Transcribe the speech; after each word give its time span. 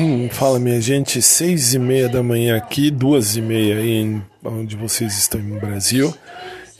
Hum, 0.00 0.28
fala 0.30 0.58
minha 0.58 0.80
gente, 0.80 1.20
seis 1.20 1.74
e 1.74 1.78
meia 1.78 2.08
da 2.08 2.22
manhã 2.22 2.56
aqui, 2.56 2.90
duas 2.90 3.36
e 3.36 3.42
meia 3.42 3.78
aí 3.78 4.22
onde 4.44 4.76
vocês 4.76 5.18
estão 5.18 5.40
no 5.40 5.58
Brasil 5.60 6.14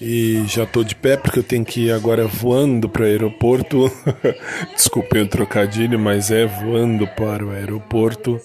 e 0.00 0.44
já 0.46 0.64
tô 0.64 0.84
de 0.84 0.94
pé 0.94 1.16
porque 1.16 1.40
eu 1.40 1.42
tenho 1.42 1.64
que 1.64 1.86
ir 1.86 1.92
agora 1.92 2.26
voando 2.26 2.88
para 2.88 3.02
o 3.02 3.04
aeroporto. 3.04 3.90
Desculpem 4.74 5.22
o 5.22 5.28
trocadilho, 5.28 5.98
mas 5.98 6.30
é 6.30 6.46
voando 6.46 7.06
para 7.08 7.44
o 7.44 7.50
aeroporto 7.50 8.40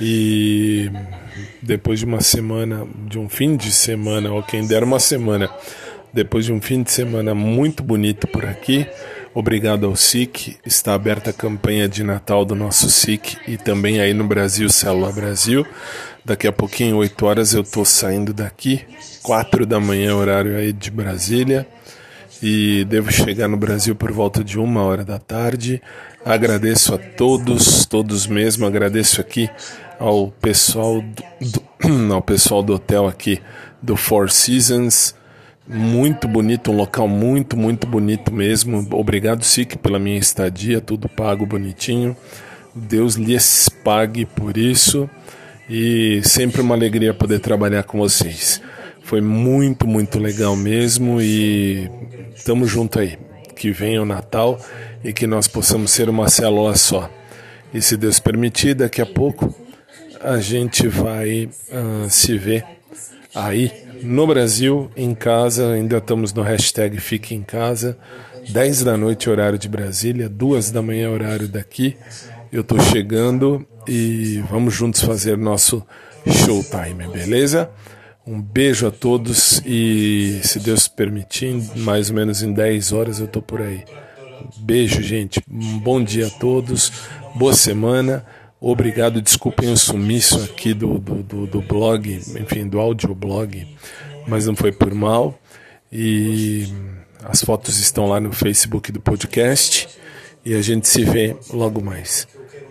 e 0.00 0.90
depois 1.60 1.98
de 1.98 2.04
uma 2.04 2.20
semana, 2.20 2.86
de 3.08 3.18
um 3.18 3.28
fim 3.28 3.56
de 3.56 3.72
semana, 3.72 4.32
ou 4.32 4.42
quem 4.42 4.66
dera 4.66 4.86
uma 4.86 5.00
semana, 5.00 5.50
depois 6.12 6.44
de 6.44 6.52
um 6.52 6.60
fim 6.60 6.82
de 6.82 6.92
semana 6.92 7.34
muito 7.34 7.82
bonito 7.82 8.28
por 8.28 8.44
aqui. 8.46 8.86
Obrigado 9.34 9.84
ao 9.84 9.96
SIC, 9.96 10.58
está 10.64 10.94
aberta 10.94 11.30
a 11.30 11.32
campanha 11.32 11.88
de 11.88 12.04
Natal 12.04 12.44
do 12.44 12.54
nosso 12.54 12.88
SIC 12.88 13.36
e 13.48 13.56
também 13.56 14.00
aí 14.00 14.14
no 14.14 14.22
Brasil, 14.22 14.68
Célula 14.68 15.10
Brasil. 15.10 15.66
Daqui 16.24 16.46
a 16.46 16.52
pouquinho, 16.52 16.98
8 16.98 17.26
horas, 17.26 17.52
eu 17.52 17.62
estou 17.62 17.84
saindo 17.84 18.32
daqui, 18.32 18.84
4 19.24 19.66
da 19.66 19.80
manhã, 19.80 20.14
horário 20.14 20.56
aí 20.56 20.72
de 20.72 20.88
Brasília, 20.88 21.66
e 22.40 22.84
devo 22.84 23.10
chegar 23.10 23.48
no 23.48 23.56
Brasil 23.56 23.96
por 23.96 24.12
volta 24.12 24.44
de 24.44 24.56
uma 24.56 24.84
hora 24.84 25.04
da 25.04 25.18
tarde. 25.18 25.82
Agradeço 26.24 26.94
a 26.94 26.98
todos, 26.98 27.84
todos 27.86 28.28
mesmo, 28.28 28.64
agradeço 28.64 29.20
aqui 29.20 29.50
ao 29.98 30.30
pessoal 30.30 31.02
do, 31.02 31.60
do 31.84 32.14
ao 32.14 32.22
pessoal 32.22 32.62
do 32.62 32.74
hotel 32.74 33.08
aqui 33.08 33.42
do 33.82 33.96
Four 33.96 34.30
Seasons 34.30 35.12
muito 35.66 36.28
bonito, 36.28 36.70
um 36.70 36.76
local 36.76 37.08
muito, 37.08 37.56
muito 37.56 37.86
bonito 37.86 38.32
mesmo. 38.32 38.86
Obrigado, 38.92 39.42
Sic, 39.44 39.76
pela 39.76 39.98
minha 39.98 40.18
estadia, 40.18 40.80
tudo 40.80 41.08
pago 41.08 41.46
bonitinho. 41.46 42.16
Deus 42.74 43.14
lhes 43.14 43.68
pague 43.68 44.26
por 44.26 44.56
isso 44.56 45.08
e 45.68 46.20
sempre 46.24 46.60
uma 46.60 46.74
alegria 46.74 47.14
poder 47.14 47.40
trabalhar 47.40 47.84
com 47.84 47.98
vocês. 47.98 48.60
Foi 49.02 49.20
muito, 49.20 49.86
muito 49.86 50.18
legal 50.18 50.56
mesmo 50.56 51.20
e 51.20 51.90
estamos 52.34 52.70
junto 52.70 52.98
aí. 52.98 53.18
Que 53.56 53.70
venha 53.70 54.02
o 54.02 54.06
Natal 54.06 54.58
e 55.02 55.12
que 55.12 55.26
nós 55.26 55.46
possamos 55.46 55.92
ser 55.92 56.08
uma 56.08 56.28
célula 56.28 56.74
só. 56.76 57.08
E 57.72 57.80
se 57.80 57.96
Deus 57.96 58.18
permitir, 58.18 58.74
daqui 58.74 59.00
a 59.00 59.06
pouco 59.06 59.54
a 60.20 60.38
gente 60.38 60.88
vai 60.88 61.48
uh, 61.70 62.08
se 62.08 62.36
ver 62.36 62.64
aí 63.34 63.72
no 64.02 64.26
Brasil, 64.26 64.90
em 64.96 65.14
casa, 65.14 65.72
ainda 65.72 65.98
estamos 65.98 66.32
no 66.32 66.42
hashtag 66.42 66.98
Fique 67.00 67.34
em 67.34 67.42
Casa. 67.42 67.96
10 68.48 68.84
da 68.84 68.96
noite, 68.96 69.30
horário 69.30 69.58
de 69.58 69.68
Brasília, 69.68 70.28
2 70.28 70.70
da 70.70 70.82
manhã, 70.82 71.10
horário 71.10 71.48
daqui. 71.48 71.96
Eu 72.52 72.60
estou 72.60 72.78
chegando 72.80 73.66
e 73.88 74.42
vamos 74.50 74.74
juntos 74.74 75.00
fazer 75.00 75.38
nosso 75.38 75.84
showtime, 76.26 77.08
beleza? 77.10 77.70
Um 78.26 78.40
beijo 78.40 78.86
a 78.86 78.90
todos 78.90 79.62
e, 79.64 80.40
se 80.42 80.58
Deus 80.58 80.88
permitir, 80.88 81.54
mais 81.76 82.10
ou 82.10 82.16
menos 82.16 82.42
em 82.42 82.52
10 82.52 82.92
horas 82.92 83.18
eu 83.18 83.26
estou 83.26 83.42
por 83.42 83.60
aí. 83.60 83.84
Beijo, 84.58 85.02
gente. 85.02 85.42
Um 85.50 85.78
bom 85.78 86.02
dia 86.02 86.26
a 86.26 86.30
todos. 86.30 86.92
Boa 87.34 87.54
semana. 87.54 88.24
Obrigado, 88.66 89.20
desculpem 89.20 89.70
o 89.70 89.76
sumiço 89.76 90.42
aqui 90.42 90.72
do, 90.72 90.98
do, 90.98 91.22
do, 91.22 91.46
do 91.46 91.60
blog, 91.60 92.18
enfim, 92.40 92.66
do 92.66 92.80
audioblog, 92.80 93.68
mas 94.26 94.46
não 94.46 94.56
foi 94.56 94.72
por 94.72 94.94
mal. 94.94 95.38
E 95.92 96.66
as 97.22 97.42
fotos 97.42 97.78
estão 97.78 98.06
lá 98.06 98.18
no 98.18 98.32
Facebook 98.32 98.90
do 98.90 99.02
podcast 99.02 99.86
e 100.42 100.54
a 100.54 100.62
gente 100.62 100.88
se 100.88 101.04
vê 101.04 101.36
logo 101.52 101.84
mais. 101.84 102.26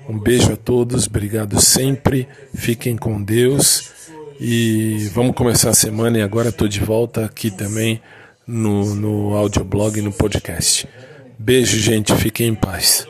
Um 0.10 0.18
beijo 0.18 0.52
a 0.52 0.58
todos, 0.58 1.06
obrigado 1.06 1.62
sempre, 1.62 2.28
fiquem 2.56 2.98
com 2.98 3.22
Deus 3.22 3.92
e 4.40 5.12
vamos 5.14 5.36
começar 5.36 5.70
a 5.70 5.76
semana. 5.76 6.18
E 6.18 6.24
agora 6.24 6.50
estou 6.50 6.68
de 6.68 6.80
volta 6.80 7.24
aqui 7.24 7.52
também 7.52 8.02
no, 8.48 8.96
no 8.96 9.36
audioblog 9.36 10.00
e 10.00 10.02
no 10.02 10.12
podcast. 10.12 10.90
Beijo, 11.38 11.78
gente, 11.78 12.16
fiquem 12.16 12.48
em 12.48 12.56
paz. 12.56 13.06